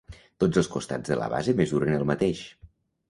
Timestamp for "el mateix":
1.99-2.43